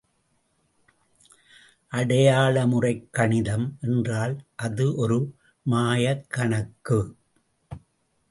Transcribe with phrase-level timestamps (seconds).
[1.91, 4.35] அடையாளமுறைக் கணிதம் என்றால்
[4.55, 5.35] அது ஒரு
[5.65, 7.15] மாயக் கணக்கு.